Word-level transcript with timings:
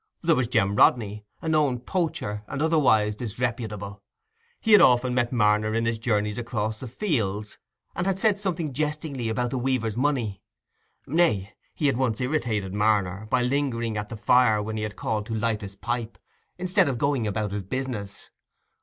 There 0.23 0.35
was 0.35 0.47
Jem 0.47 0.73
Rodney, 0.75 1.25
a 1.43 1.47
known 1.47 1.77
poacher, 1.77 2.43
and 2.47 2.59
otherwise 2.59 3.15
disreputable: 3.15 4.01
he 4.59 4.71
had 4.71 4.81
often 4.81 5.13
met 5.13 5.31
Marner 5.31 5.75
in 5.75 5.85
his 5.85 5.99
journeys 5.99 6.39
across 6.39 6.79
the 6.79 6.87
fields, 6.87 7.59
and 7.95 8.07
had 8.07 8.17
said 8.17 8.39
something 8.39 8.73
jestingly 8.73 9.29
about 9.29 9.51
the 9.51 9.59
weaver's 9.59 9.95
money; 9.97 10.41
nay, 11.05 11.53
he 11.75 11.85
had 11.85 11.97
once 11.97 12.19
irritated 12.19 12.73
Marner, 12.73 13.27
by 13.29 13.43
lingering 13.43 13.95
at 13.95 14.09
the 14.09 14.17
fire 14.17 14.59
when 14.59 14.75
he 14.75 14.89
called 14.89 15.27
to 15.27 15.35
light 15.35 15.61
his 15.61 15.75
pipe, 15.75 16.17
instead 16.57 16.89
of 16.89 16.97
going 16.97 17.27
about 17.27 17.51
his 17.51 17.61
business. 17.61 18.31